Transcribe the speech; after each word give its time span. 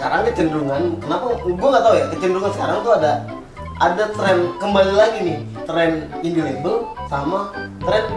sekarang 0.00 0.24
kecenderungan 0.32 0.82
kenapa 0.96 1.24
gue 1.44 1.68
nggak 1.68 1.84
tahu 1.84 1.94
ya 2.00 2.06
kecenderungan 2.08 2.52
sekarang 2.56 2.76
tuh 2.80 2.92
ada 2.96 3.12
ada 3.84 4.04
tren 4.16 4.38
kembali 4.56 4.92
lagi 4.96 5.18
nih 5.20 5.38
tren 5.68 6.08
indie 6.24 6.40
label 6.40 6.88
sama 7.12 7.52
tren 7.84 8.08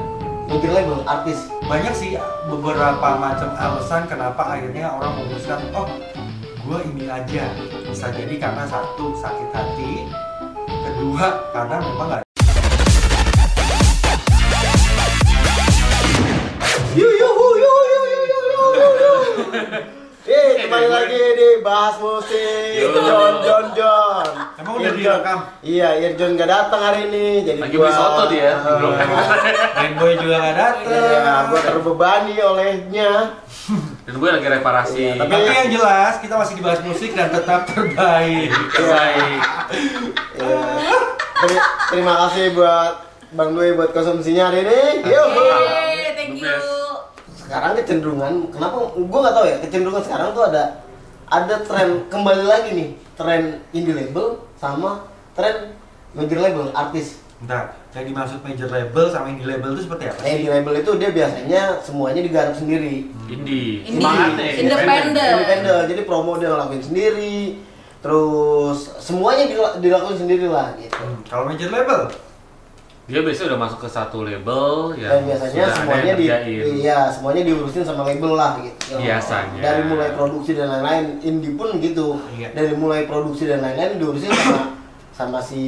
major 0.47 0.71
label 0.71 1.03
artis. 1.03 1.51
Banyak 1.67 1.91
sih 1.91 2.15
beberapa 2.47 3.19
macam 3.19 3.51
alasan 3.55 4.07
kenapa 4.07 4.55
akhirnya 4.55 4.95
orang 4.95 5.19
memutuskan 5.19 5.59
oh 5.75 5.91
gue 6.63 6.79
ini 6.95 7.11
aja. 7.11 7.51
Bisa 7.83 8.11
jadi 8.15 8.35
karena 8.39 8.63
satu 8.63 9.11
sakit 9.19 9.49
hati. 9.51 10.07
Kedua 10.67 11.51
karena 11.51 11.83
memang 11.83 12.23
yu 16.95 17.07
yu 17.11 17.31
yu. 20.23 20.31
Eh, 20.31 20.49
kembali 20.63 20.87
lagi 20.87 21.19
di 21.35 21.47
bahas 21.59 21.95
musik. 21.97 22.79
Yo. 22.79 22.95
John 22.95 23.33
John 23.41 23.65
John. 23.73 24.27
Emang 24.55 24.73
udah 24.77 24.91
direkam? 24.93 25.39
Iya, 25.59 25.89
Irjon 26.01 26.33
nggak 26.33 26.47
datang 26.47 26.81
hari 26.81 27.07
ini. 27.07 27.27
Jadi 27.43 27.59
Lagi 27.59 27.75
gua 27.75 27.83
beli 27.83 27.93
soto 27.93 28.23
dia. 28.29 28.51
Belum. 28.57 28.93
Game 29.75 29.95
Boy 29.97 30.13
juga 30.15 30.35
nggak 30.39 30.55
dateng 30.55 30.87
Iya, 30.89 31.35
gua 31.45 31.59
terbebani 31.61 32.33
olehnya. 32.39 33.11
Dan 34.03 34.13
gue 34.13 34.29
lagi 34.29 34.47
reparasi. 34.49 34.99
Iya, 35.01 35.13
tapi- 35.17 35.31
tapi 35.33 35.51
yang 35.53 35.71
jelas 35.71 36.13
kita 36.19 36.35
masih 36.35 36.53
dibahas 36.55 36.81
musik 36.83 37.11
dan 37.13 37.31
tetap 37.31 37.63
terbaik 37.65 38.51
Baik. 38.75 39.39
Iya. 40.35 40.59
Teri- 41.33 41.67
Terima 41.89 42.13
kasih 42.27 42.51
buat 42.51 42.93
Bang 43.31 43.55
Dwi 43.55 43.71
buat 43.73 43.91
konsumsinya 43.91 44.51
hari 44.51 44.63
ini. 44.63 44.81
Yo. 45.05 45.23
Yeay, 45.31 46.11
thank 46.13 46.35
you. 46.37 46.82
Sekarang 47.53 47.77
kecenderungan, 47.77 48.49
kenapa? 48.49 48.81
Gue 48.97 49.19
nggak 49.21 49.35
tahu 49.37 49.45
ya. 49.45 49.55
Kecenderungan 49.61 50.01
sekarang 50.01 50.33
tuh 50.33 50.49
ada 50.49 50.81
ada 51.29 51.55
tren 51.61 52.09
kembali 52.09 52.49
lagi 52.49 52.69
nih 52.73 52.89
tren 53.13 53.61
indie 53.69 53.93
label 53.93 54.41
sama 54.57 55.05
tren 55.37 55.77
major 56.17 56.41
label 56.41 56.73
artis. 56.73 57.21
Bentar, 57.37 57.77
yang 57.93 58.09
dimaksud 58.09 58.41
major 58.41 58.73
label 58.73 59.05
sama 59.13 59.29
indie 59.29 59.45
label 59.45 59.77
itu 59.77 59.85
seperti 59.85 60.09
apa 60.09 60.25
indie 60.25 60.49
label 60.49 60.81
itu 60.81 60.91
dia 60.97 61.13
biasanya 61.13 61.61
semuanya 61.77 62.25
digarap 62.25 62.57
sendiri. 62.57 63.05
Indie. 63.29 63.85
Indie. 63.85 64.01
Semangatnya 64.01 64.45
ya, 64.49 64.53
Independen. 64.57 65.29
Independen. 65.37 65.81
Jadi 65.93 66.01
promo 66.09 66.31
dia 66.41 66.49
ngelakuin 66.49 66.81
sendiri. 66.81 67.37
Terus 68.01 68.97
semuanya 68.97 69.45
dila- 69.45 69.77
dilakuin 69.77 70.17
sendiri 70.17 70.49
lah 70.49 70.73
gitu. 70.75 70.97
Hmm, 70.97 71.21
Kalau 71.29 71.45
major 71.45 71.69
label, 71.69 72.09
Dia 73.03 73.19
biasanya 73.19 73.47
udah 73.51 73.61
masuk 73.67 73.79
ke 73.83 73.89
satu 73.91 74.23
label 74.23 74.95
ya. 74.95 75.11
Dan 75.11 75.27
biasanya 75.27 75.51
sudah 75.51 75.75
semuanya 75.75 76.11
ada 76.15 76.37
di 76.39 76.53
iya, 76.79 76.99
semuanya 77.11 77.41
diurusin 77.43 77.83
sama 77.83 78.07
label 78.07 78.31
lah 78.39 78.51
gitu. 78.63 78.95
Biasanya. 78.95 79.59
Dari 79.59 79.81
mulai 79.83 80.09
produksi 80.15 80.51
dan 80.55 80.67
lain-lain, 80.71 81.05
indie 81.19 81.51
pun 81.53 81.69
gitu. 81.77 82.15
Iya. 82.39 82.55
Dari 82.55 82.73
mulai 82.73 83.03
produksi 83.03 83.43
dan 83.43 83.59
lain-lain 83.59 83.99
diurusin 83.99 84.31
sama 84.31 84.59
sama 85.13 85.37
si 85.37 85.61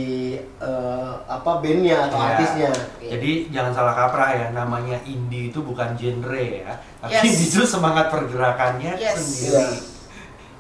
eh, 0.58 1.14
apa 1.28 1.62
bandnya 1.62 2.08
atau 2.08 2.18
Ya. 2.18 2.26
artisnya. 2.34 2.72
Jadi 2.98 3.32
jangan 3.52 3.72
salah 3.76 3.94
kaprah 3.94 4.32
ya, 4.32 4.48
namanya 4.50 4.98
indie 5.04 5.52
itu 5.52 5.60
bukan 5.60 5.92
genre 5.94 6.40
ya, 6.40 6.72
tapi 6.98 7.20
Yes. 7.30 7.36
justru 7.46 7.62
semangat 7.68 8.10
pergerakannya 8.10 8.96
Yes. 8.96 9.20
sendiri. 9.20 9.78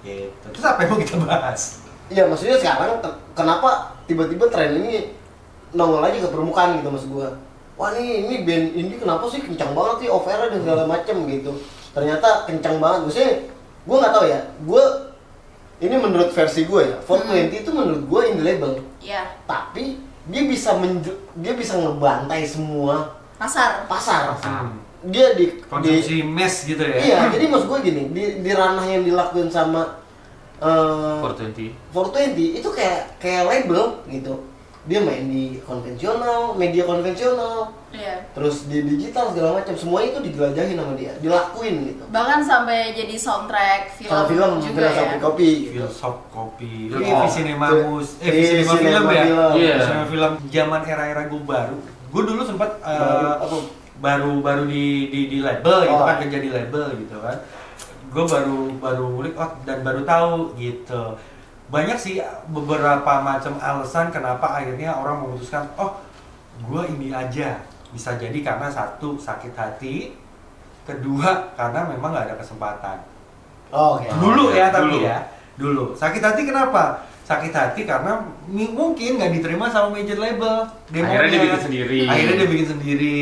Gitu. 0.03 0.45
Terus 0.51 0.65
apa 0.67 0.85
yang 0.85 0.91
mau 0.91 0.99
kita 0.99 1.17
bahas? 1.17 1.81
Iya, 2.05 2.29
maksudnya 2.29 2.61
sekarang 2.61 3.01
ke- 3.01 3.17
kenapa 3.33 3.69
tiba-tiba 4.05 4.45
tren 4.45 4.77
ini 4.77 5.17
nongol 5.75 6.01
aja 6.01 6.17
ke 6.17 6.29
permukaan 6.31 6.79
gitu 6.79 6.89
maksud 6.89 7.09
gua. 7.11 7.29
Wah 7.75 7.91
nih 7.91 8.23
ini 8.23 8.35
band 8.47 8.65
indie 8.71 8.95
kenapa 8.95 9.27
sih 9.27 9.43
kencang 9.43 9.75
banget 9.75 10.07
sih 10.07 10.09
offernya 10.09 10.47
dan 10.47 10.59
segala 10.63 10.83
macem 10.87 11.27
gitu. 11.27 11.51
Ternyata 11.91 12.47
kencang 12.47 12.79
banget. 12.79 12.99
Maksudnya 13.03 13.31
gua 13.83 13.95
nggak 13.99 14.13
tahu 14.15 14.25
ya. 14.25 14.39
Gua 14.63 14.83
ini 15.77 15.95
menurut 15.99 16.31
versi 16.31 16.63
gua 16.63 16.81
ya. 16.81 16.97
420 17.03 17.51
itu 17.53 17.69
menurut 17.69 18.01
gua 18.07 18.21
indie 18.23 18.47
label. 18.47 18.79
Ya, 19.03 19.27
Tapi 19.43 19.99
dia 20.25 20.43
bisa 20.47 20.73
menju- 20.73 21.19
dia 21.35 21.53
bisa 21.53 21.75
ngebantai 21.75 22.47
semua 22.47 23.19
pasar. 23.35 23.83
pasar. 23.85 24.31
Hmm. 24.39 24.79
Dia 25.05 25.37
di, 25.37 25.53
di 25.53 25.61
Konsumsi 25.69 26.23
mes 26.25 26.55
gitu 26.65 26.81
ya? 26.81 26.97
Iya, 26.97 27.17
jadi 27.29 27.45
maksud 27.45 27.67
gua 27.67 27.77
gini, 27.83 28.09
di, 28.09 28.41
di 28.41 28.51
ranah 28.55 28.87
yang 28.87 29.03
dilakuin 29.03 29.51
sama 29.51 29.99
eh 30.57 31.19
420. 31.21 31.75
420 31.91 32.63
itu 32.63 32.69
kayak 32.71 33.19
kayak 33.19 33.43
label 33.45 33.99
gitu. 34.07 34.33
Dia 34.85 35.01
main 35.01 35.25
di 35.25 35.57
konvensional, 35.59 36.53
media 36.53 36.85
konvensional, 36.85 37.73
Iya. 37.89 38.21
terus 38.31 38.69
di 38.69 38.85
digital 38.85 39.33
segala 39.33 39.57
macam, 39.57 39.73
semuanya 39.73 40.07
itu 40.11 40.19
dijelajahin 40.23 40.77
sama 40.77 40.93
dia, 40.93 41.13
dilakuin 41.17 41.75
gitu. 41.89 42.03
Bahkan 42.05 42.39
sampai 42.39 42.93
jadi 42.93 43.15
soundtrack 43.15 43.97
film, 43.97 44.13
Sama 44.13 44.29
film, 44.29 44.51
juga 44.61 44.69
film 44.77 44.85
ya. 44.85 44.93
sampai 44.93 45.17
kopi. 45.17 45.49
Filsop 45.71 46.15
kopi, 46.29 46.73
Film. 46.87 47.01
TV 47.01 47.21
Cinema 47.27 47.67
Mus, 47.73 48.09
eh 48.19 48.25
Iya, 48.25 48.29
TV 48.29 48.45
Cinema 48.45 48.71
Cinema 48.71 48.77
Film 48.77 49.05
ya? 49.09 49.23
Film. 49.23 49.51
Iya. 49.57 49.75
Cinema 49.81 50.05
Film 50.05 50.31
zaman 50.47 50.81
era-era 50.85 51.21
gue 51.25 51.41
baru. 51.43 51.77
Gue 52.07 52.21
dulu 52.23 52.41
sempat 52.43 52.69
eh, 52.77 52.99
Baru 53.01 53.59
baru 53.95 54.31
baru 54.39 54.63
di 54.67 54.85
di, 55.07 55.19
di 55.27 55.37
label 55.39 55.77
gitu 55.83 55.97
Oh. 55.97 56.05
kan 56.05 56.21
kerja 56.21 56.37
di 56.37 56.49
label 56.51 56.83
gitu 56.93 57.15
kan. 57.17 57.37
Gue 58.07 58.23
baru 58.23 58.59
baru 58.77 59.05
ngulik 59.09 59.33
oh, 59.33 59.49
dan 59.63 59.81
baru 59.81 60.01
tahu 60.03 60.53
gitu. 60.55 61.03
Banyak 61.65 61.97
sih 61.97 62.21
beberapa 62.47 63.13
macam 63.19 63.57
alasan 63.57 64.13
kenapa 64.13 64.61
akhirnya 64.61 64.93
orang 64.93 65.25
memutuskan 65.25 65.65
oh 65.75 65.97
gue 66.61 66.81
ini 66.93 67.09
aja 67.09 67.57
bisa 67.89 68.15
jadi 68.15 68.37
karena 68.39 68.69
satu 68.69 69.15
sakit 69.15 69.55
hati, 69.55 70.13
kedua 70.83 71.51
karena 71.55 71.87
memang 71.87 72.11
nggak 72.11 72.25
ada 72.31 72.35
kesempatan 72.37 72.99
Oh, 73.73 73.97
Oke. 73.97 74.07
dulu 74.21 74.53
ya 74.53 74.69
tapi 74.69 74.93
Dulu. 74.93 75.03
ya 75.03 75.17
dulu 75.57 75.85
sakit 75.91 76.21
hati 76.21 76.41
kenapa 76.45 77.01
sakit 77.25 77.49
hati 77.49 77.81
karena 77.83 78.21
mungkin 78.47 79.17
nggak 79.17 79.33
diterima 79.33 79.65
sama 79.67 79.89
major 79.89 80.21
label 80.21 80.69
demonya. 80.87 81.17
Akhirnya 81.17 81.31
dia 81.33 81.41
bikin 81.41 81.61
sendiri. 81.65 81.99
akhirnya 82.05 82.35
dia 82.37 82.49
bikin 82.53 82.67
sendiri 82.69 83.19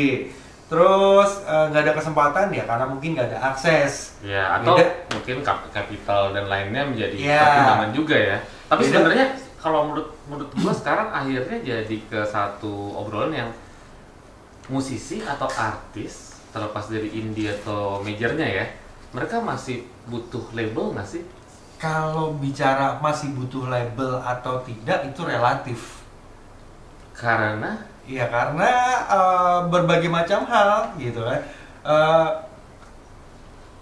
terus 0.64 1.44
eh, 1.44 1.64
nggak 1.68 1.82
ada 1.82 1.94
kesempatan 1.94 2.46
ya 2.48 2.64
karena 2.64 2.86
mungkin 2.86 3.14
nggak 3.14 3.28
ada 3.30 3.40
akses 3.50 4.16
Ya, 4.20 4.56
atau 4.56 4.74
Beda. 4.74 4.88
mungkin 5.12 5.36
kap- 5.40 5.68
kapital 5.70 6.32
dan 6.32 6.48
lainnya 6.48 6.82
menjadi 6.82 7.14
Ya. 7.14 7.38
pertimbangan 7.38 7.90
juga 7.92 8.16
ya. 8.16 8.36
Tapi 8.66 8.82
Beda. 8.82 8.92
sebenarnya 8.96 9.26
kalau 9.56 9.80
menurut 9.86 10.08
menurut 10.24 10.50
gua 10.54 10.72
sekarang 10.72 11.08
akhirnya 11.10 11.56
jadi 11.60 11.96
ke 12.04 12.20
satu 12.24 12.72
obrolan 12.94 13.32
yang 13.34 13.50
musisi 14.66 15.20
atau 15.20 15.44
artis 15.50 16.40
terlepas 16.48 16.86
dari 16.86 17.12
indie 17.12 17.52
atau 17.52 18.00
majornya 18.00 18.46
ya, 18.46 18.64
mereka 19.10 19.36
masih 19.38 19.84
butuh 20.06 20.48
label 20.52 20.92
nggak 20.92 21.04
sih? 21.06 21.22
kalau 21.74 22.32
bicara 22.34 22.96
masih 22.98 23.34
butuh 23.34 23.68
label 23.68 24.16
atau 24.16 24.56
tidak 24.62 25.04
itu 25.04 25.20
relatif 25.20 26.00
Karena 27.12 27.76
Iya 28.04 28.28
karena 28.28 28.70
eh, 29.08 29.58
berbagai 29.72 30.10
macam 30.12 30.44
hal 30.44 30.92
gitu 31.00 31.24
kan. 31.24 31.40
Eh, 31.84 32.28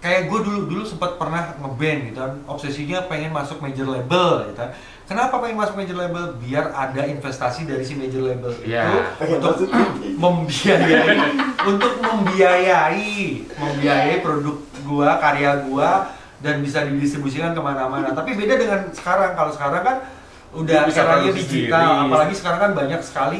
kayak 0.03 0.27
gue 0.27 0.39
dulu 0.43 0.59
dulu 0.67 0.83
sempat 0.83 1.15
pernah 1.15 1.55
ngeband 1.63 2.11
gitu 2.11 2.19
kan, 2.19 2.33
obsesinya 2.43 3.07
pengen 3.07 3.31
masuk 3.31 3.63
major 3.63 3.87
label 3.87 4.51
gitu 4.51 4.59
kan. 4.59 4.71
Kenapa 5.03 5.39
pengen 5.39 5.59
masuk 5.59 5.75
major 5.79 5.95
label? 5.99 6.35
Biar 6.39 6.71
ada 6.75 7.07
investasi 7.07 7.63
dari 7.67 7.83
si 7.83 7.95
major 7.95 8.23
label 8.23 8.51
itu 8.51 8.71
Iya. 8.71 9.15
Untuk 9.19 9.67
membiayai 10.23 11.19
untuk 11.63 11.93
membiayai 12.03 13.15
membiayai 13.55 14.15
produk 14.23 14.59
gua 14.83 15.19
karya 15.19 15.63
gua 15.67 16.11
dan 16.43 16.59
bisa 16.59 16.83
didistribusikan 16.83 17.55
ke 17.55 17.61
mana-mana. 17.63 18.11
Tapi 18.11 18.35
beda 18.35 18.59
dengan 18.59 18.79
sekarang. 18.91 19.35
Kalau 19.35 19.51
sekarang 19.55 19.81
kan 19.83 19.97
udah 20.53 20.85
produksi 20.85 21.67
digital, 21.67 21.79
sendiri. 21.79 22.03
apalagi 22.07 22.33
sekarang 22.37 22.59
kan 22.59 22.71
banyak 22.75 23.01
sekali 23.01 23.39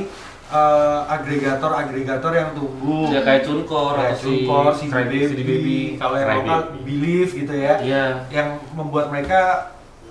eh, 0.54 1.00
agregator-agregator 1.10 2.32
yang 2.32 2.50
tumbuh. 2.54 3.10
ya 3.10 3.22
kayak 3.22 3.42
Cunkor 3.42 3.98
Kayak 3.98 4.14
atau 4.14 4.22
si 4.22 4.30
Cunkor, 4.40 4.66
si 4.72 4.86
Cry 4.88 5.06
Baby, 5.06 5.26
CD 5.28 5.42
Baby, 5.42 5.78
kalau 5.98 6.16
yang 6.16 6.30
lokal. 6.40 6.60
Believe 6.84 7.32
gitu 7.34 7.54
ya. 7.54 7.74
Iya. 7.80 8.06
Yang 8.30 8.48
membuat 8.72 9.10
mereka 9.10 9.42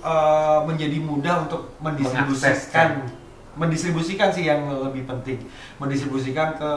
eh, 0.02 0.58
menjadi 0.66 0.98
mudah 0.98 1.46
untuk 1.46 1.70
mendistribusikan 1.78 3.06
mendistribusikan 3.52 4.28
sih 4.28 4.44
yang 4.44 4.64
lebih 4.82 5.04
penting. 5.04 5.44
Mendistribusikan 5.76 6.56
ke 6.56 6.70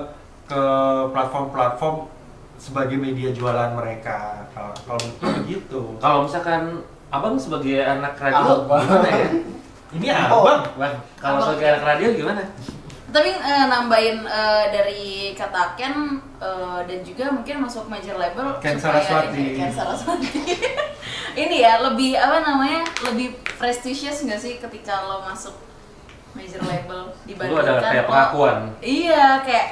ke 0.46 0.62
platform-platform 1.10 2.06
sebagai 2.56 2.96
media 2.96 3.32
jualan 3.32 3.74
mereka. 3.74 4.46
Kalau 4.52 4.76
kalau 4.86 5.02
itu 5.02 5.26
begitu. 5.42 5.82
Kalau 5.98 6.20
misalkan 6.24 6.84
abang 7.08 7.34
sebagai 7.36 7.80
anak 7.80 8.14
radio 8.16 8.62
Abang. 8.62 8.84
gimana 8.84 9.08
ya? 9.10 9.28
Ini 9.90 10.06
Oh. 10.28 10.44
abang. 10.44 10.62
Bang, 10.76 10.96
kalau 11.16 11.40
Abang. 11.40 11.46
sebagai 11.50 11.66
anak 11.72 11.84
radio 11.88 12.08
gimana? 12.14 12.42
Tapi 13.16 13.32
eh, 13.32 13.66
nambahin 13.66 14.28
eh, 14.28 14.66
dari 14.70 15.04
kata 15.32 15.80
Ken 15.80 16.20
eh, 16.36 16.80
dan 16.84 17.00
juga 17.00 17.32
mungkin 17.32 17.64
masuk 17.64 17.88
major 17.88 18.20
label 18.20 18.60
Ken 18.60 18.76
Saraswati. 18.76 19.32
ini 19.34 19.56
Ken 19.56 19.72
Saraswati. 19.72 20.28
ini 21.48 21.64
ya 21.64 21.80
lebih 21.80 22.20
apa 22.20 22.44
namanya 22.44 22.84
lebih 23.08 23.40
prestisius 23.56 24.20
nggak 24.22 24.36
sih 24.36 24.60
ketika 24.60 25.08
lo 25.08 25.24
masuk 25.24 25.56
major 26.36 26.60
label 26.60 27.08
dibandingkan 27.24 27.64
ada 27.72 27.88
kayak 27.88 28.04
lo- 28.04 28.10
pengakuan. 28.12 28.58
Iya 28.84 29.40
kayak 29.48 29.68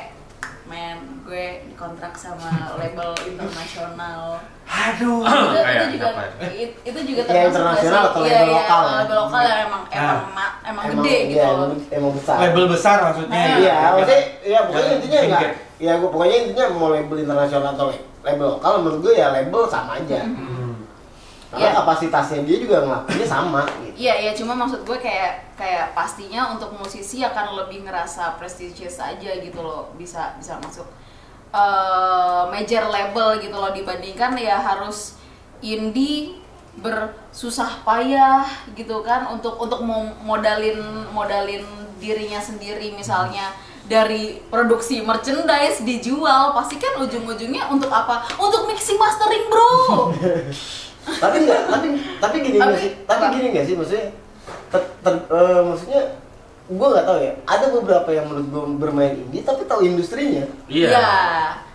men 0.63 0.95
gue 1.21 1.45
dikontrak 1.67 2.13
sama 2.13 2.47
label 2.73 3.11
internasional 3.21 4.39
Aduh. 4.63 5.19
itu, 5.19 5.59
kayak 5.59 5.75
itu 5.75 5.87
juga 5.93 6.07
apa? 6.09 6.23
it- 6.49 6.79
itu 6.81 6.99
juga 7.03 7.21
Ya, 7.21 7.27
termasuk 7.27 7.51
internasional 7.51 7.99
nggak 7.99 8.09
atau 8.09 8.21
label 8.21 8.31
Iya, 8.31 8.39
iya, 8.39 8.55
lokal 8.55 8.81
ya? 8.81 8.93
label 8.95 9.17
lokal 9.19 9.41
yang 9.41 9.59
emang 9.61 9.83
Nah. 9.83 9.99
emang 9.99 10.21
ma- 10.31 10.55
emang, 10.63 10.83
gede 10.95 11.15
gitu 11.25 11.35
iya, 11.35 11.45
loh 11.45 11.55
emang, 11.67 11.71
emang 11.91 12.11
besar 12.13 12.35
Label 12.39 12.65
besar 12.69 12.97
maksudnya. 13.01 13.35
Nah, 13.37 13.57
iya 13.57 13.75
maksudnya 13.89 14.19
ya 14.41 14.59
pokoknya 14.63 14.91
intinya 14.93 15.19
enggak 15.21 15.51
ya 15.77 15.91
gue 15.93 16.09
pokoknya 16.09 16.35
intinya 16.39 16.65
mau 16.71 16.89
label 16.89 17.17
internasional 17.19 17.69
atau 17.73 17.87
label 18.21 18.47
lokal 18.49 18.73
menurut 18.79 18.99
gue 19.01 19.13
ya 19.13 19.27
label 19.31 19.61
sama 19.65 19.91
aja 19.95 20.19
Hmm. 20.23 20.52
Karena 21.53 21.69
Iya. 21.69 21.77
kapasitasnya 21.77 22.41
dia 22.49 22.57
juga 22.57 22.81
ngelakuinnya 22.81 23.27
sama 23.29 23.61
gitu 23.85 23.93
Iya, 23.93 24.13
iya, 24.25 24.31
cuma 24.33 24.57
maksud 24.57 24.81
gue 24.81 24.97
kayak 24.97 25.53
kayak 25.53 25.93
pastinya 25.93 26.49
untuk 26.49 26.73
musisi 26.73 27.21
akan 27.21 27.53
lebih 27.61 27.85
ngerasa 27.85 28.41
prestigious 28.41 28.97
aja 28.97 29.37
gitu 29.37 29.61
loh, 29.61 29.93
bisa 29.93 30.33
bisa 30.41 30.57
masuk 30.57 30.89
eh, 31.53 32.43
major 32.49 32.89
label 32.89 33.37
gitu 33.37 33.53
loh 33.53 33.69
dibandingkan 33.69 34.33
ya 34.33 34.57
harus 34.57 35.21
indie 35.61 36.41
bersusah 36.73 37.85
payah 37.85 38.41
gitu 38.73 39.05
kan 39.05 39.29
untuk 39.29 39.61
untuk 39.61 39.85
modalin 40.25 40.81
modalin 41.13 41.61
dirinya 42.01 42.41
sendiri 42.41 42.97
misalnya 42.97 43.53
dari 43.85 44.41
produksi 44.49 45.05
merchandise 45.05 45.85
dijual 45.85 46.55
pasti 46.57 46.81
kan 46.81 46.97
ujung-ujungnya 47.03 47.67
untuk 47.67 47.91
apa? 47.91 48.23
Untuk 48.39 48.63
mixing 48.65 48.95
mastering, 48.95 49.45
Bro. 49.51 49.69
tapi 51.03 51.35
enggak 51.39 51.61
tapi 51.67 51.87
tapi 52.17 52.35
gini 52.39 52.57
Tapi- 52.57 52.69
nggak 52.69 52.79
sih 52.79 52.91
tapi 53.03 53.23
gini 53.31 53.47
nggak 53.51 53.65
sih 53.65 53.75
maksudnya 53.75 54.05
ter- 54.69 54.91
ter- 54.99 55.25
eh, 55.29 55.61
maksudnya 55.61 56.01
gue 56.65 56.87
nggak 56.89 57.05
tahu 57.05 57.17
ya 57.19 57.31
ada 57.45 57.65
beberapa 57.69 58.09
yang 58.09 58.25
menurut 58.25 58.47
gue 58.47 58.63
bermain 58.79 59.13
indie 59.13 59.41
tapi 59.41 59.63
tahu 59.63 59.83
industrinya 59.83 60.47
Iya. 60.65 60.95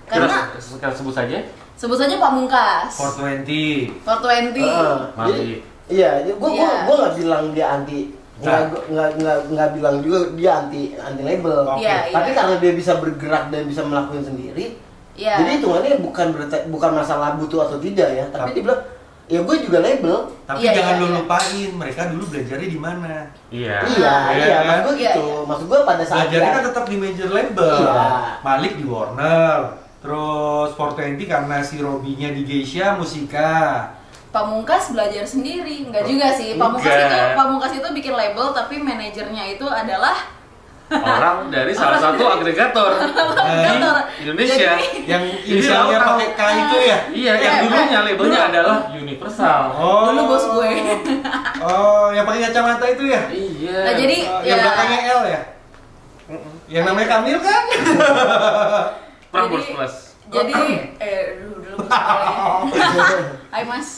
karena 0.07 0.49
kita, 0.57 0.81
kita 0.81 0.95
sebut 0.95 1.13
saja 1.13 1.39
sebut 1.75 1.95
saja 1.95 2.19
Pamungkas. 2.19 2.91
420. 2.91 4.03
420. 4.03 4.59
Heeh. 4.59 4.99
Mari. 5.15 5.31
jadi 5.31 5.55
iya 5.89 6.11
gue 6.27 6.35
gue 6.35 6.51
Iya. 6.55 6.85
gue 6.85 6.95
nggak 6.97 7.15
bilang 7.17 7.45
dia 7.53 7.67
anti 7.71 8.01
nggak 8.39 8.61
gua- 8.67 8.87
nggak 8.89 9.09
nggak 9.17 9.39
nggak 9.51 9.69
bilang 9.73 9.97
juga 9.99 10.19
dia 10.33 10.51
anti 10.59 10.95
anti 10.95 11.23
label 11.23 11.55
Oke. 11.69 11.83
Iya, 11.83 11.97
tapi 12.09 12.31
iya. 12.31 12.37
karena 12.37 12.55
dia 12.57 12.73
bisa 12.73 12.93
bergerak 12.97 13.45
dan 13.49 13.63
bisa 13.65 13.83
melakukan 13.83 14.25
sendiri 14.25 14.79
Iya. 15.15 15.35
jadi 15.37 15.51
hitungannya 15.55 15.99
bukan 16.01 16.27
berarti 16.31 16.57
bukan 16.67 16.91
masalah 16.95 17.35
butuh 17.35 17.61
atau 17.65 17.79
tidak 17.79 18.09
ya 18.09 18.25
tapi, 18.27 18.39
Tapi- 18.41 18.55
dia 18.55 18.63
bilang 18.65 18.83
ya 19.29 19.41
gue 19.41 19.57
juga 19.61 19.79
label 19.79 20.17
Tapi 20.43 20.59
Iya, 20.59 20.73
jangan 20.75 20.95
iya, 20.95 20.99
lu 20.99 21.07
iya. 21.07 21.17
lupain 21.19 21.71
mereka 21.73 22.03
dulu 22.09 22.25
belajarnya 22.27 22.69
di 22.69 22.79
mana. 22.79 23.15
Iya. 23.49 23.77
iya 23.87 24.15
Iya, 24.27 24.35
iya 24.35 24.57
kan? 24.57 24.65
maksud 24.67 24.83
gue 24.83 24.95
Iya, 24.95 25.05
gitu 25.07 25.27
iya. 25.29 25.45
maksud 25.45 25.67
gue 25.67 25.79
pada 25.85 26.03
saat 26.03 26.17
Belajarnya 26.19 26.41
dia- 26.43 26.55
kan 26.55 26.65
tetap 26.65 26.85
di 26.85 26.97
major 26.97 27.29
label. 27.29 27.77
Iya. 27.79 28.07
Malik 28.41 28.73
di 28.75 28.85
Warner. 28.85 29.61
Terus 29.99 30.71
420 30.73 31.27
karena 31.27 31.57
si 31.61 31.77
Robinya 31.79 32.29
di 32.31 32.43
Geisha 32.43 32.95
Musika. 32.95 33.53
Pamungkas 34.29 34.93
belajar 34.93 35.25
sendiri, 35.25 35.85
enggak 35.85 36.05
juga 36.05 36.31
sih. 36.31 36.55
Pamungkas 36.55 36.87
Enggak. 36.87 37.09
itu 37.09 37.19
Pamungkas 37.35 37.73
itu 37.75 37.89
bikin 37.93 38.15
label 38.15 38.47
tapi 38.53 38.79
manajernya 38.79 39.45
itu 39.51 39.67
adalah 39.67 40.17
Orang 40.89 41.49
dari 41.49 41.71
salah 41.71 41.97
satu 41.97 42.25
agregator 42.35 42.97
di 42.97 43.77
Indonesia. 44.23 44.73
Jadi- 44.75 45.05
Yang 45.05 45.23
inisialnya 45.45 45.99
pakai 46.01 46.29
K 46.33 46.41
itu 46.55 46.77
ya? 46.81 46.99
Iya, 47.09 47.33
yang 47.37 47.55
Eh, 47.55 47.61
dulunya 47.63 47.99
labelnya 48.03 48.41
adalah 48.49 48.77
Universal. 48.91 49.61
Oh. 49.75 50.09
dulu 50.09 50.23
bos 50.27 50.45
gue. 50.51 50.71
Oh, 51.61 52.09
yang 52.09 52.25
pakai 52.25 52.41
kacamata 52.49 52.87
itu 52.89 53.05
ya? 53.05 53.23
Iya. 53.29 53.79
Nah, 53.85 53.95
jadi 53.95 54.17
Oh, 54.27 54.41
ya 54.41 54.49
yang 54.49 54.59
belakangnya 54.63 54.99
L 55.07 55.23
ya? 55.27 55.41
Yang 56.69 56.85
namanya 56.85 57.09
Kamil 57.11 57.39
kan? 57.41 57.63
Prambors 59.33 59.67
Plus. 59.67 59.95
Jadi 60.29 60.53
eh 61.01 61.21
dulu 61.39 61.55
dulu 61.59 61.77
gue. 61.79 61.89
Hai 63.49 63.65
Mas. 63.65 63.89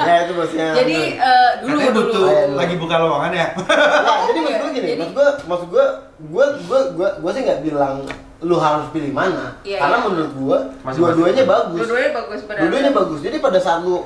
ya 0.00 0.14
itu 0.22 0.32
bosnya 0.32 0.66
Jadi 0.72 0.98
eh, 1.14 1.50
dulu 1.60 1.76
Katanya 1.76 1.92
dulu. 1.92 2.06
butuh 2.06 2.24
Iya, 2.24 2.42
dulu. 2.46 2.56
lagi 2.56 2.74
buka 2.76 2.94
lowongan 2.96 3.32
ya? 3.32 3.46
Nah, 3.56 4.18
jadi 4.24 4.38
maksud 4.40 4.60
gue 4.60 4.70
gini, 4.72 4.86
Jadi- 4.86 5.00
maksud 5.00 5.14
gue, 5.14 5.28
maksud 5.44 5.68
gue, 5.68 5.86
gue, 6.26 6.46
gue, 6.62 6.80
gue, 6.92 7.08
gue 7.16 7.30
sih 7.32 7.42
nggak 7.42 7.60
bilang 7.62 7.94
lu 8.38 8.56
harus 8.56 8.86
pilih 8.90 9.10
mana, 9.10 9.56
Iya, 9.62 9.80
karena 9.80 9.96
iya. 9.96 10.04
menurut 10.04 10.32
gue 10.32 10.58
Masing-masing. 10.78 11.00
dua-duanya 11.16 11.44
bagus, 11.44 11.78
Dua-duanya 11.80 12.10
bagus 12.14 12.40
benar. 12.44 12.58
dua-duanya 12.60 12.92
bagus. 12.92 13.18
Jadi 13.20 13.36
pada 13.38 13.58
saat 13.58 13.80
lu 13.80 13.96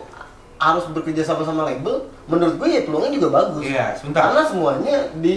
harus 0.57 0.85
bekerja 0.89 1.23
sama 1.23 1.43
sama 1.43 1.63
label, 1.65 1.95
menurut 2.27 2.55
gue 2.55 2.69
ya 2.71 2.81
peluangnya 2.83 3.13
juga 3.13 3.29
bagus. 3.35 3.63
Iya, 3.63 3.87
sebentar. 3.93 4.23
Karena 4.25 4.43
semuanya 4.43 4.95
di 5.15 5.35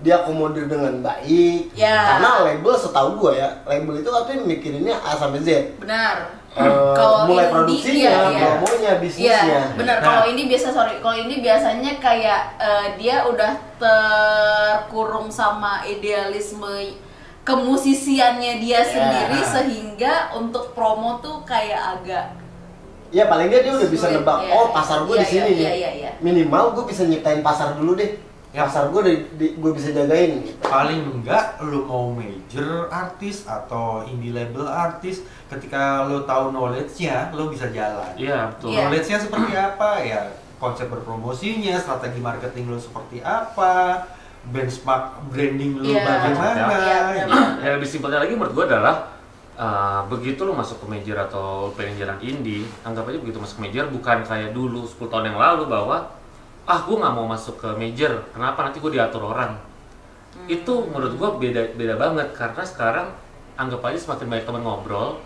diakomodir 0.00 0.64
dengan 0.66 1.04
baik. 1.04 1.76
Ya. 1.76 2.16
Karena 2.16 2.44
label 2.48 2.74
setahu 2.76 3.20
gue 3.20 3.32
ya, 3.40 3.48
label 3.68 4.00
itu 4.00 4.08
katanya 4.08 4.42
mikirinnya 4.48 4.94
A 5.00 5.12
sampai 5.16 5.40
Z. 5.44 5.76
Benar. 5.80 6.40
Eh, 6.50 6.66
Kalau 6.98 7.30
mulai 7.30 7.46
indie, 7.46 7.54
produksinya, 7.54 8.10
iya, 8.10 8.20
iya. 8.26 8.42
promonya, 8.58 8.92
bisnisnya. 8.98 9.38
Iya, 9.46 9.60
benar. 9.78 9.96
Nah. 10.02 10.06
Kalau 10.10 10.24
ini 10.34 10.42
biasa 10.50 10.68
sorry, 10.74 10.94
kalau 10.98 11.14
ini 11.14 11.34
biasanya 11.38 11.92
kayak 12.02 12.40
eh, 12.58 12.86
dia 12.98 13.22
udah 13.22 13.52
terkurung 13.78 15.30
sama 15.30 15.86
idealisme 15.86 16.98
kemusisiannya 17.46 18.60
dia 18.60 18.82
sendiri 18.84 19.40
sehingga 19.42 20.34
untuk 20.36 20.74
promo 20.76 21.18
tuh 21.24 21.40
kayak 21.48 21.98
agak 21.98 22.26
Ya 23.10 23.26
paling 23.26 23.50
nggak 23.50 23.66
dia 23.66 23.74
udah 23.74 23.90
bisa 23.90 24.06
nebak, 24.06 24.38
iya, 24.46 24.54
oh 24.54 24.70
pasar 24.70 25.02
gue 25.02 25.18
Iya, 25.18 25.22
di 25.22 25.26
sini 25.26 25.42
iya, 25.42 25.50
nih. 25.50 25.58
iya, 25.58 25.72
iya, 25.74 25.90
iya. 25.98 26.10
Minimal 26.22 26.78
gue 26.78 26.84
bisa 26.86 27.02
nyiptain 27.10 27.42
pasar 27.42 27.74
dulu 27.74 27.98
deh. 27.98 28.14
Ya. 28.50 28.66
Pasar 28.66 28.90
gue 28.90 28.98
di, 29.00 29.14
di- 29.36 29.54
gue 29.54 29.70
bisa 29.70 29.90
jagain 29.90 30.42
gitu. 30.42 30.58
paling 30.60 31.06
enggak 31.08 31.62
lu 31.62 31.86
mau 31.86 32.10
major 32.10 32.90
artis 32.90 33.46
atau 33.46 34.02
indie 34.02 34.30
label 34.30 34.66
artis 34.66 35.22
ketika 35.46 36.02
lu 36.04 36.22
tahu 36.22 36.50
knowledge-nya 36.50 37.30
lu 37.30 37.46
bisa 37.46 37.70
jalan 37.70 38.10
Iya, 38.14 38.50
betul. 38.50 38.68
Iya. 38.68 38.78
knowledge-nya 38.82 39.18
seperti 39.20 39.52
apa 39.54 39.90
ya 40.00 40.20
konsep 40.56 40.86
berpromosinya 40.86 41.78
strategi 41.78 42.18
marketing 42.18 42.64
lu 42.66 42.76
seperti 42.76 43.22
apa 43.22 44.02
benchmark 44.44 45.04
branding 45.26 45.78
lu 45.78 45.86
Iya. 45.88 46.02
bagaimana 46.02 46.50
Iya, 46.50 46.66
benar. 46.66 47.02
gitu. 47.14 47.38
yang 47.60 47.74
lebih 47.76 47.86
simpelnya 47.88 48.18
lagi 48.18 48.34
menurut 48.34 48.50
gua 48.52 48.66
adalah 48.66 48.94
uh, 49.54 50.00
begitu 50.06 50.42
lo 50.42 50.52
masuk 50.52 50.80
ke 50.80 50.86
major 50.88 51.16
atau 51.20 51.70
pengen 51.72 51.94
jalan 51.96 52.18
indie 52.18 52.66
anggap 52.82 53.06
aja 53.06 53.18
begitu 53.20 53.38
masuk 53.38 53.62
ke 53.62 53.70
major 53.70 53.86
bukan 53.86 54.20
kayak 54.20 54.50
dulu 54.50 54.82
10 54.82 55.06
tahun 55.06 55.24
yang 55.28 55.38
lalu 55.38 55.70
bahwa 55.70 56.18
ah 56.70 56.78
gua 56.86 56.96
nggak 57.02 57.14
mau 57.18 57.26
masuk 57.26 57.58
ke 57.58 57.68
major. 57.74 58.22
Kenapa? 58.30 58.70
Nanti 58.70 58.78
gua 58.78 58.94
diatur 58.94 59.26
orang. 59.26 59.58
Itu 60.46 60.86
menurut 60.86 61.18
gua 61.18 61.34
beda 61.34 61.74
beda 61.74 61.98
banget. 61.98 62.30
Karena 62.30 62.62
sekarang 62.62 63.06
anggap 63.58 63.82
aja 63.90 63.98
semakin 63.98 64.26
banyak 64.30 64.46
teman 64.46 64.62
ngobrol 64.64 65.20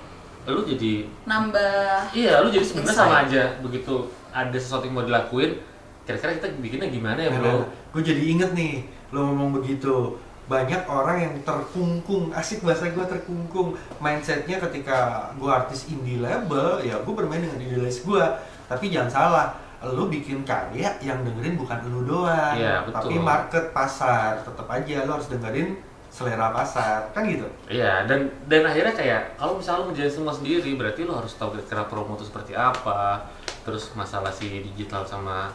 lu 0.44 0.61
jadi 0.69 1.08
nambah 1.25 2.12
iya 2.12 2.44
lu 2.44 2.52
jadi 2.52 2.67
sebenarnya 2.67 2.96
sama 2.96 3.17
aja. 3.25 3.43
Begitu 3.64 4.12
ada 4.29 4.58
sesuatu 4.58 4.85
yang 4.85 5.00
mau 5.00 5.06
dilakuin 5.06 5.56
kira-kira 6.05 6.37
kita 6.37 6.49
bikinnya 6.61 6.88
gimana 6.93 7.17
ya 7.17 7.32
bro? 7.32 7.64
Gue 7.97 8.02
jadi 8.05 8.20
inget 8.20 8.52
nih 8.52 8.85
lo 9.09 9.33
ngomong 9.33 9.57
begitu. 9.57 10.21
Banyak 10.45 10.85
orang 10.85 11.16
yang 11.25 11.35
terkungkung. 11.40 12.28
Asik 12.37 12.61
bahasa 12.61 12.92
gue 12.92 13.07
terkungkung. 13.09 13.80
Mindsetnya 14.04 14.61
ketika 14.61 15.33
gue 15.40 15.49
artis 15.49 15.88
indie 15.88 16.21
label 16.21 16.85
ya 16.85 17.00
gue 17.00 17.14
bermain 17.16 17.40
dengan 17.40 17.64
idealis 17.64 18.04
gue 18.04 18.25
tapi 18.69 18.92
jangan 18.92 19.09
salah 19.09 19.47
lo 19.93 20.09
bikin 20.09 20.41
karya 20.49 20.88
yang 21.05 21.21
dengerin 21.21 21.61
bukan 21.61 21.79
lo 21.93 22.00
doang 22.07 22.57
betul. 22.88 22.97
tapi 22.97 23.14
market 23.21 23.64
pasar 23.76 24.41
tetap 24.41 24.64
aja 24.71 25.05
lo 25.05 25.21
harus 25.21 25.29
dengerin 25.29 25.76
selera 26.14 26.55
pasar 26.55 27.11
kan 27.11 27.26
gitu 27.26 27.43
Iya, 27.67 28.07
dan 28.07 28.31
dan 28.47 28.62
akhirnya 28.62 28.95
kayak 28.95 29.35
kalau 29.35 29.59
misalnya 29.59 29.83
lo 29.83 29.85
ngerjain 29.91 30.14
semua 30.14 30.31
sendiri, 30.31 30.71
berarti 30.79 31.03
lo 31.03 31.19
harus 31.19 31.35
tahu 31.35 31.59
kira-kira 31.59 31.91
promo 31.91 32.14
itu 32.14 32.31
seperti 32.31 32.55
apa, 32.55 33.26
terus 33.67 33.91
masalah 33.99 34.31
si 34.31 34.62
digital 34.62 35.03
sama 35.03 35.50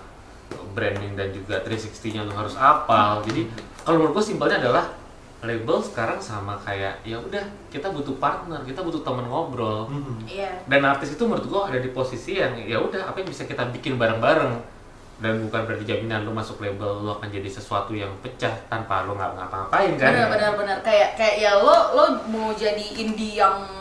branding 0.76 1.16
dan 1.16 1.32
juga 1.32 1.64
360-nya 1.64 2.28
lo 2.28 2.36
harus 2.36 2.60
apal. 2.60 3.24
Jadi 3.24 3.48
kalau 3.88 4.04
menurut 4.04 4.20
gue 4.20 4.26
simpelnya 4.36 4.60
adalah 4.60 4.92
label 5.40 5.80
sekarang 5.80 6.20
sama 6.20 6.60
kayak 6.60 7.00
ya 7.08 7.16
udah 7.16 7.40
kita 7.72 7.88
butuh 7.96 8.20
partner, 8.20 8.60
kita 8.68 8.84
butuh 8.84 9.00
temen 9.08 9.24
ngobrol. 9.24 9.88
Mhm. 9.88 10.28
iya 10.28 10.52
Dan 10.68 10.84
artis 10.84 11.16
itu 11.16 11.24
menurut 11.24 11.48
gua 11.48 11.72
ada 11.72 11.80
di 11.80 11.96
posisi 11.96 12.36
yang 12.36 12.60
ya 12.60 12.76
udah 12.76 13.08
apa 13.08 13.24
yang 13.24 13.30
bisa 13.32 13.48
kita 13.48 13.72
bikin 13.72 13.96
bareng-bareng 13.96 14.80
dan 15.20 15.36
bukan 15.48 15.62
berarti 15.68 15.84
jaminan 15.84 16.24
lo 16.24 16.32
masuk 16.32 16.64
label 16.64 17.04
lo 17.04 17.20
akan 17.20 17.28
jadi 17.28 17.48
sesuatu 17.52 17.92
yang 17.92 18.12
pecah 18.24 18.56
tanpa 18.72 19.04
lo 19.04 19.20
nggak 19.20 19.36
ngapa-ngapain 19.36 19.92
kan? 20.00 20.12
benar 20.16 20.28
benar 20.32 20.52
benar 20.56 20.78
kayak 20.80 21.20
kayak 21.20 21.36
ya 21.44 21.52
lo 21.60 21.76
lo 21.92 22.06
mau 22.32 22.56
jadi 22.56 22.84
indie 22.96 23.36
yang 23.36 23.79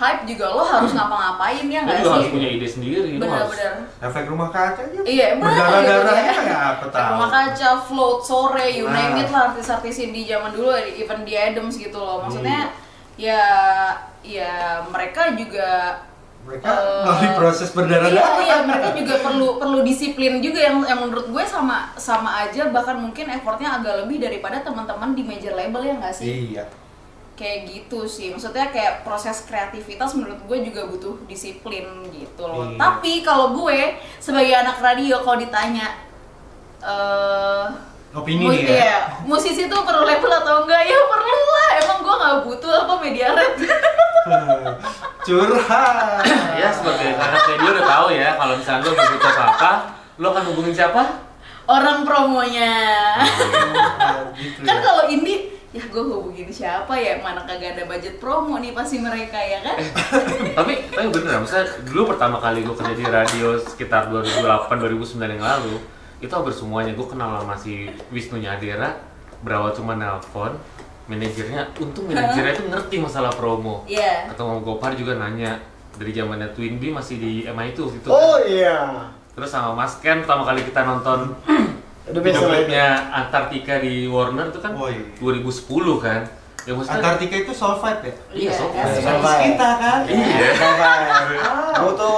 hype 0.00 0.22
juga 0.24 0.46
lo 0.48 0.64
harus 0.64 0.90
ngapa-ngapain 0.90 1.66
ya 1.68 1.80
Lo 1.80 1.86
nggak 1.86 1.98
sih 2.00 2.08
harus 2.08 2.30
punya 2.32 2.48
ide 2.50 2.64
sendiri, 2.64 3.10
lo 3.14 3.22
benar-benar 3.22 3.72
efek 4.00 4.24
rumah 4.26 4.48
kaca 4.48 4.80
aja 4.80 4.98
Iya, 5.04 5.24
emang 5.36 5.52
berdarah-darahnya 5.52 6.22
gitu 6.24 6.40
ya. 6.40 6.44
kayak 6.48 6.62
apa 6.72 6.84
tahu 6.88 7.08
Rumah 7.12 7.30
kaca, 7.30 7.70
float, 7.84 8.18
sore, 8.24 8.66
you 8.72 8.86
Nah. 8.88 8.96
name 8.96 9.20
it 9.20 9.28
lah 9.28 9.52
artis-artis 9.52 10.00
indie 10.00 10.24
zaman 10.24 10.50
dulu, 10.50 10.72
even 10.74 11.20
di 11.22 11.36
Adams 11.36 11.76
gitu 11.76 11.94
loh. 11.94 12.24
Maksudnya 12.24 12.72
ya 13.14 13.44
ya 14.20 14.52
mereka 14.88 15.36
juga 15.36 16.00
mereka 16.40 16.72
Eh, 16.72 17.04
melalui 17.04 17.30
proses 17.36 17.68
iya, 17.68 17.76
berdarah-darah 17.76 18.36
iya 18.40 18.56
mereka 18.64 18.88
juga 18.96 19.14
perlu 19.20 19.48
perlu 19.60 19.78
disiplin 19.84 20.40
juga 20.40 20.60
yang 20.62 20.80
yang 20.82 20.98
menurut 20.98 21.28
gue 21.28 21.44
sama 21.44 21.92
sama 21.94 22.40
aja 22.40 22.72
bahkan 22.72 22.96
mungkin 22.96 23.28
effortnya 23.28 23.76
agak 23.76 24.04
lebih 24.04 24.16
daripada 24.18 24.64
teman-teman 24.64 25.12
di 25.12 25.20
major 25.20 25.52
label 25.52 25.84
ya 25.84 25.94
nggak 26.00 26.14
sih? 26.16 26.48
iya 26.50 26.64
kayak 27.40 27.64
gitu 27.64 28.04
sih 28.04 28.28
maksudnya 28.28 28.68
kayak 28.68 29.00
proses 29.00 29.40
kreativitas 29.42 30.12
menurut 30.12 30.36
gue 30.38 30.58
juga 30.62 30.84
butuh 30.84 31.16
disiplin 31.24 31.82
gitu 32.10 32.42
loh 32.42 32.68
Iya. 32.68 32.76
tapi 32.76 33.12
kalau 33.20 33.56
gue 33.56 33.78
sebagai 34.18 34.52
anak 34.54 34.76
radio 34.78 35.18
kalau 35.18 35.36
ditanya 35.36 35.88
eh 36.78 37.64
Opini 38.10 38.42
mu- 38.42 38.50
nih 38.50 38.66
ya. 38.66 38.74
iya, 38.74 38.96
musisi 39.22 39.64
tuh 39.66 39.80
perlu 39.80 40.02
label 40.02 40.32
atau 40.34 40.60
enggak 40.60 40.82
ya 40.82 40.98
perlu 41.00 41.30
lah 41.48 41.70
emang 41.78 41.98
gue 42.00 42.14
nggak 42.16 42.36
butuh 42.42 42.74
apa 42.80 42.94
media 42.98 43.28
red 43.30 43.54
Curhat. 45.20 46.24
ya 46.52 46.68
sebagai 46.70 47.08
anak 47.14 47.40
media 47.46 47.68
udah 47.70 47.86
tahu 47.86 48.06
ya 48.10 48.28
kalau 48.34 48.54
misalnya 48.54 48.82
lo 48.82 48.92
butuh 48.92 49.30
apa-apa 49.30 49.72
lo 50.16 50.26
akan 50.28 50.44
hubungin 50.50 50.74
siapa 50.74 51.02
orang 51.64 52.02
promonya 52.02 52.72
gitu 54.34 54.58
kan 54.60 54.74
ya. 54.74 54.82
kalau 54.82 55.04
indie 55.06 55.59
ya 55.70 55.82
gue 55.86 56.02
hubungin 56.02 56.50
siapa 56.50 56.90
ya? 56.98 57.22
Mana 57.22 57.46
kagak 57.46 57.78
ada 57.78 57.86
budget 57.86 58.18
promo 58.18 58.58
nih 58.58 58.74
pasti 58.74 58.98
mereka 58.98 59.38
ya 59.38 59.62
kan? 59.62 59.76
Tapi 60.58 60.72
tapi 60.90 61.08
bener 61.14 61.38
misalnya 61.38 61.66
dulu 61.86 62.10
pertama 62.10 62.42
kali 62.42 62.66
gue 62.66 62.74
kerja 62.74 62.94
di 62.94 63.06
radio 63.06 63.54
sekitar 63.54 64.10
2008 64.10 64.66
2009 64.66 65.22
yang 65.38 65.44
lalu 65.44 65.78
itu 66.18 66.32
hampir 66.34 66.50
semuanya. 66.50 66.92
Gue 66.98 67.06
kenal 67.06 67.38
sama 67.38 67.54
si 67.54 67.86
Wisnu 68.10 68.42
Nyadera 68.42 68.98
berawal 69.40 69.70
cuma 69.72 69.94
nelpon 69.94 70.52
manajernya 71.06 71.74
untung 71.78 72.06
manajernya 72.06 72.52
itu 72.54 72.64
ngerti 72.70 72.96
masalah 73.02 73.30
promo. 73.34 73.82
Iya. 73.86 74.30
ketemu 74.30 74.62
Gopar 74.62 74.94
juga 74.94 75.18
nanya 75.18 75.58
dari 75.98 76.14
zamannya 76.14 76.50
Twin 76.54 76.78
Bee 76.78 76.94
masih 76.94 77.18
di 77.18 77.32
MI 77.46 77.74
itu 77.74 77.82
gitu 77.90 78.08
Oh 78.10 78.38
iya. 78.42 79.10
terus 79.34 79.50
sama 79.50 79.74
Mas 79.74 79.98
Ken 79.98 80.22
pertama 80.22 80.46
kali 80.46 80.62
kita 80.62 80.86
nonton 80.86 81.34
Udah 82.10 82.20
biasa 82.20 82.40
klipnya 82.42 82.86
Antartika 83.10 83.74
di 83.78 84.04
Warner 84.04 84.46
itu 84.48 84.58
kan 84.58 84.72
Woi. 84.74 84.96
2010 85.18 85.70
kan 85.98 86.20
ya 86.60 86.72
maksudnya 86.74 86.98
Antartika 87.00 87.36
itu 87.38 87.52
Solvite 87.52 88.02
ya? 88.02 88.14
Iya, 88.30 88.50
so- 88.52 88.68
kan? 88.68 88.84
iya. 88.84 89.00
Solvite. 89.00 89.40
kita 89.46 89.68
kan? 89.76 90.00
Iya. 90.04 90.48
Butuh 91.80 92.16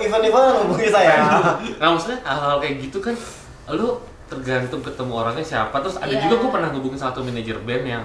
event-event 0.00 0.46
hubungi 0.60 0.88
saya. 0.88 1.14
Nah 1.80 1.88
maksudnya 1.90 2.18
hal-hal 2.20 2.58
kayak 2.58 2.76
gitu 2.82 2.98
kan 2.98 3.14
lu 3.70 3.96
tergantung 4.24 4.80
ketemu 4.80 5.12
orangnya 5.14 5.44
siapa 5.44 5.76
terus 5.78 5.96
ada 5.96 6.08
Iya. 6.08 6.20
juga 6.22 6.34
gue 6.38 6.50
pernah 6.50 6.68
ngubungin 6.68 6.96
satu 6.96 7.20
manajer 7.20 7.60
band 7.60 7.84
yang 7.84 8.04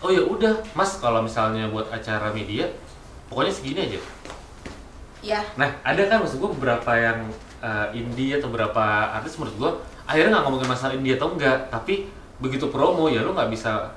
oh 0.00 0.08
ya 0.08 0.20
udah 0.20 0.56
mas 0.72 0.96
kalau 0.96 1.20
misalnya 1.20 1.68
buat 1.68 1.88
acara 1.88 2.32
media 2.32 2.64
pokoknya 3.28 3.52
segini 3.52 3.80
aja 3.86 4.00
ya 5.20 5.40
nah 5.54 5.68
ada 5.80 6.00
kan 6.02 6.20
maksud 6.20 6.40
gue 6.40 6.50
beberapa 6.56 6.90
yang 6.92 7.28
eh, 7.60 7.86
indie 7.92 8.32
atau 8.34 8.48
beberapa 8.48 8.80
artis 9.14 9.36
menurut 9.36 9.56
gue 9.56 9.70
akhirnya 10.10 10.34
nggak 10.34 10.44
ngomongin 10.44 10.68
masalah 10.68 10.92
indie 10.98 11.14
atau 11.14 11.30
enggak 11.30 11.70
tapi 11.70 12.10
begitu 12.42 12.66
promo 12.66 13.06
ya 13.06 13.22
lu 13.22 13.30
nggak 13.30 13.46
bisa 13.46 13.94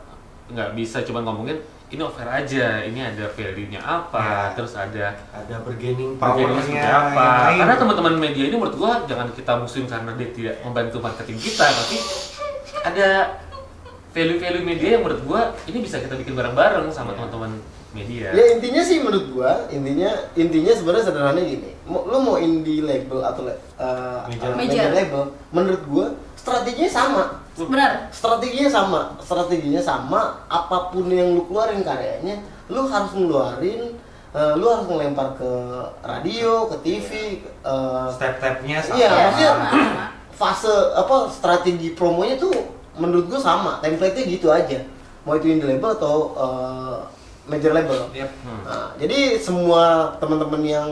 nggak 0.54 0.78
bisa 0.78 1.02
cuma 1.02 1.26
ngomongin 1.26 1.58
ini 1.90 2.02
offer 2.02 2.26
aja 2.26 2.82
ini 2.82 3.02
ada 3.02 3.26
value-nya 3.30 3.78
apa 3.78 4.18
Ya. 4.18 4.38
terus 4.54 4.74
ada 4.74 5.14
Ada 5.30 5.62
bargaining 5.62 6.18
Powernya 6.18 6.58
seperti 6.58 6.90
apa? 6.90 7.26
Karena 7.54 7.76
teman-teman 7.78 8.14
media 8.18 8.44
ini 8.46 8.56
menurut 8.58 8.76
gua 8.76 9.06
jangan 9.06 9.30
kita 9.30 9.58
musuhin 9.58 9.86
karena 9.86 10.14
dia 10.14 10.30
tidak 10.30 10.56
membantu 10.62 10.98
marketing 11.00 11.38
kita, 11.38 11.66
tapi 11.66 11.98
ada 12.84 13.10
value-value 14.10 14.66
media 14.66 14.90
yang 14.98 15.04
menurut 15.06 15.22
gua 15.22 15.42
ini 15.66 15.82
bisa 15.82 15.98
kita 15.98 16.18
bikin 16.18 16.34
bareng-bareng 16.34 16.90
sama 16.90 17.14
teman-teman 17.14 17.62
media. 17.94 18.34
Ya 18.34 18.44
intinya 18.58 18.82
sih 18.82 18.98
menurut 19.00 19.26
gua, 19.32 19.70
intinya 19.70 20.10
intinya 20.34 20.74
sebenarnya 20.74 21.06
sederhana 21.06 21.42
gini. 21.42 21.72
Mau, 21.86 22.04
lu 22.10 22.18
mau 22.20 22.38
indie 22.42 22.82
label 22.82 23.22
atau 23.22 23.46
uh, 23.48 24.26
Major. 24.28 24.50
uh, 24.50 24.58
Major. 24.58 24.90
label, 24.92 25.24
menurut 25.54 25.84
gua 25.88 26.06
strateginya 26.34 26.92
sama. 26.92 27.24
benar 27.54 28.10
Strateginya 28.10 28.70
sama, 28.70 29.02
strateginya 29.22 29.78
sama. 29.78 30.42
Apa 30.50 30.90
pun 30.90 31.06
yang 31.14 31.38
lu 31.38 31.46
keluarin 31.46 31.86
karyanya, 31.86 32.42
lu 32.74 32.90
harus 32.90 33.14
ngeluarin, 33.14 33.94
uh, 34.34 34.58
lu 34.58 34.66
harus 34.66 34.90
ngelempar 34.90 35.38
ke 35.38 35.52
radio, 36.02 36.66
ke 36.74 36.76
TV, 36.82 37.10
uh, 37.62 38.10
Step-stepnya 38.10 38.82
sama. 38.82 38.98
Iya, 38.98 39.06
Iya, 39.06 39.22
maksudnya 39.22 39.54
fase 40.34 40.74
apa 40.98 41.30
strategi 41.30 41.94
promonya 41.94 42.42
tuh 42.42 42.52
menurut 42.98 43.30
gua 43.30 43.40
sama, 43.40 43.72
template-nya 43.86 44.26
gitu 44.26 44.50
aja. 44.50 44.82
Mau 45.24 45.38
itu 45.38 45.54
indie 45.54 45.70
label 45.70 45.94
atau 45.94 46.34
uh, 46.34 47.00
major 47.46 47.72
label. 47.76 48.08
Yap. 48.16 48.32
Hmm. 48.44 48.62
Nah, 48.64 48.90
jadi 48.96 49.36
semua 49.38 50.14
teman-teman 50.18 50.62
yang 50.64 50.88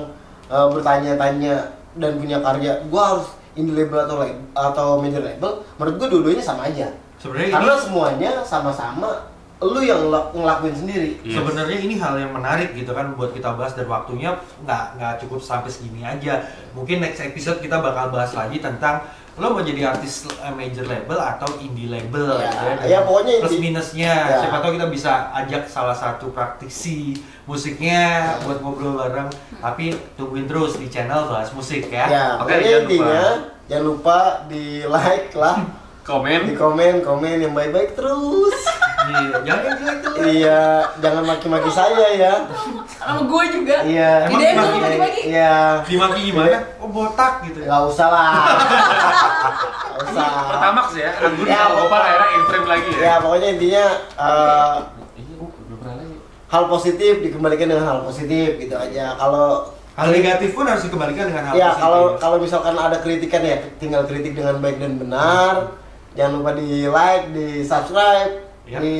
uh, 0.47 0.67
bertanya-tanya 0.71 1.71
dan 1.95 2.11
punya 2.19 2.39
karya, 2.39 2.79
gua 2.87 3.15
harus 3.15 3.27
indie 3.55 3.75
label 3.75 4.03
atau 4.03 4.15
lab- 4.19 4.43
atau 4.55 4.87
major 4.99 5.23
label, 5.23 5.63
menurut 5.79 5.95
gua 5.99 6.07
dua-duanya 6.07 6.43
sama 6.43 6.67
aja. 6.67 6.87
Sebenarnya 7.19 7.53
Karena 7.53 7.73
ini 7.75 7.83
semuanya 7.83 8.31
sama-sama 8.41 9.29
lu 9.61 9.77
yang 9.85 10.09
ngel- 10.09 10.33
ngelakuin 10.33 10.73
sendiri. 10.73 11.21
Iya. 11.21 11.37
sebenarnya 11.37 11.77
ini 11.85 11.93
hal 12.01 12.17
yang 12.17 12.33
menarik 12.33 12.73
gitu 12.73 12.97
kan 12.97 13.13
buat 13.13 13.29
kita 13.29 13.53
bahas 13.53 13.77
dan 13.77 13.85
waktunya 13.85 14.33
nggak 14.65 14.97
nggak 14.97 15.13
cukup 15.21 15.37
sampai 15.37 15.69
segini 15.69 16.01
aja. 16.01 16.41
Mungkin 16.73 16.97
next 16.97 17.21
episode 17.21 17.61
kita 17.61 17.77
bakal 17.77 18.09
bahas 18.09 18.33
lagi 18.33 18.57
tentang 18.57 19.05
lo 19.33 19.47
mau 19.49 19.61
jadi 19.61 19.87
artis 19.87 20.27
eh, 20.29 20.51
major 20.51 20.83
label 20.83 21.15
atau 21.15 21.47
indie 21.57 21.87
label 21.87 22.35
Ya, 22.35 22.45
gitu 22.45 22.63
ya, 22.83 22.99
Dan 22.99 23.01
pokoknya 23.05 23.33
plus 23.39 23.47
inti- 23.49 23.63
minusnya 23.63 24.13
Ya. 24.27 24.37
siapa 24.39 24.59
tahu 24.59 24.75
kita 24.75 24.87
bisa 24.87 25.11
ajak 25.33 25.63
salah 25.65 25.93
satu 25.93 26.29
praktisi 26.29 27.15
musiknya 27.45 28.01
buat 28.41 28.59
ngobrol 28.59 28.97
bareng 28.97 29.31
tapi 29.57 29.85
tungguin 30.13 30.45
terus 30.45 30.75
di 30.75 30.87
channel 30.87 31.25
bahas 31.25 31.47
musik 31.51 31.87
ya, 31.87 32.05
Ya, 32.05 32.25
Oke, 32.37 32.51
pokoknya 32.51 32.59
jangan 32.59 32.75
lupa. 32.77 32.83
intinya 32.83 33.23
jangan 33.65 33.85
lupa 33.85 34.17
di 34.45 34.63
like 34.83 35.31
lah, 35.33 35.55
Komen. 36.03 36.39
di 36.43 36.53
komen 36.53 36.93
komen 36.99 37.37
yang 37.39 37.53
baik-baik 37.53 37.93
terus. 37.93 38.57
Iya, 39.11 39.37
jangan 39.43 39.73
jelek 39.75 39.97
tuh 39.99 40.11
Iya, 40.21 40.61
jangan 40.97 41.23
maki-maki 41.25 41.69
saya 41.69 42.07
ya. 42.13 42.33
sama 42.93 43.21
gue 43.21 43.43
juga 43.51 43.75
Iya. 43.83 44.11
Di 44.25 44.35
DM 44.35 44.55
dong, 44.55 44.71
bagi-bagi. 44.77 45.21
Iya. 45.27 45.55
dimaki 45.83 46.19
gimana 46.25 46.57
oh 46.77 46.89
botak 46.89 47.33
gitu 47.43 47.59
ya 47.59 47.67
Gak 47.69 47.83
usah 47.87 48.07
lah. 48.07 48.31
Gak 49.91 50.01
usah. 50.07 50.27
Pertama 50.49 50.81
sih 50.87 50.99
ya, 50.99 51.11
Anggun 51.17 51.45
Ya, 51.45 51.57
kalau 51.61 51.75
Gopar 51.77 51.89
pokok- 51.91 52.05
akhirnya 52.07 52.27
in 52.31 52.43
frame 52.45 52.67
lagi 52.67 52.89
ya. 52.89 52.99
Ya 53.01 53.13
pokoknya 53.17 53.47
intinya 53.49 53.85
eh, 54.17 54.75
Iya, 55.13 55.35
lagi. 55.81 56.07
hal 56.47 56.63
positif 56.67 57.13
dikembalikan 57.21 57.67
dengan 57.67 57.85
hal 57.85 57.99
positif 58.01 58.49
gitu 58.57 58.75
aja. 58.75 59.15
Kalau 59.15 59.47
hal 59.91 60.07
negatif 60.09 60.49
pun 60.51 60.63
harus 60.63 60.83
dikembalikan 60.83 61.27
dengan 61.27 61.43
hal 61.45 61.53
ya 61.53 61.67
positif 61.67 61.81
kalau 61.81 62.03
kalau 62.17 62.37
misalkan 62.37 62.73
ada 62.73 62.97
kritikan 62.97 63.41
ya 63.41 63.57
tinggal 63.77 64.03
kritik 64.03 64.33
dengan 64.33 64.57
baik 64.57 64.77
dan 64.77 64.95
benar. 64.95 65.53
Jangan 66.11 66.33
lupa 66.37 66.51
di 66.53 66.83
like, 66.85 67.31
di 67.31 67.47
subscribe, 67.63 68.50
Yap. 68.71 68.79
di 68.79 68.95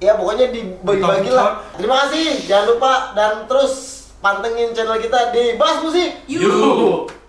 ya 0.00 0.16
pokoknya 0.16 0.48
dibagi-bagi 0.48 1.30
lah. 1.30 1.60
Terima 1.76 2.08
kasih. 2.08 2.48
Jangan 2.48 2.66
lupa 2.72 2.92
dan 3.12 3.44
terus 3.44 3.72
pantengin 4.24 4.72
channel 4.72 4.96
kita 4.96 5.28
di 5.36 5.60
Bas 5.60 5.84
Musik. 5.84 6.24
Yuk. 6.24 6.40
Yuk. 6.40 7.19